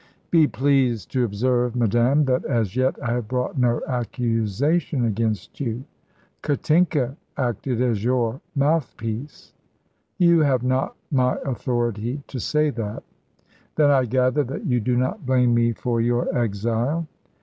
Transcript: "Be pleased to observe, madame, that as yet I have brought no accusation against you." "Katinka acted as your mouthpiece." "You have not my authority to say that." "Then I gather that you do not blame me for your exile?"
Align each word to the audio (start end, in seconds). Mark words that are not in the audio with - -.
"Be 0.31 0.47
pleased 0.47 1.11
to 1.11 1.23
observe, 1.23 1.75
madame, 1.75 2.25
that 2.25 2.43
as 2.45 2.75
yet 2.75 2.95
I 3.03 3.11
have 3.13 3.27
brought 3.27 3.59
no 3.59 3.81
accusation 3.87 5.05
against 5.05 5.59
you." 5.59 5.83
"Katinka 6.41 7.15
acted 7.37 7.79
as 7.83 8.03
your 8.03 8.41
mouthpiece." 8.55 9.53
"You 10.17 10.39
have 10.39 10.63
not 10.63 10.95
my 11.11 11.37
authority 11.45 12.23
to 12.29 12.39
say 12.39 12.71
that." 12.71 13.03
"Then 13.75 13.91
I 13.91 14.05
gather 14.05 14.43
that 14.45 14.65
you 14.65 14.79
do 14.79 14.97
not 14.97 15.23
blame 15.23 15.53
me 15.53 15.71
for 15.71 16.01
your 16.01 16.35
exile?" 16.35 17.05